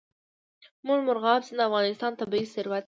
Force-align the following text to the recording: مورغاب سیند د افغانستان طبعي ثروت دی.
مورغاب 0.85 1.41
سیند 1.47 1.59
د 1.59 1.67
افغانستان 1.69 2.11
طبعي 2.19 2.45
ثروت 2.53 2.73
دی. 2.79 2.79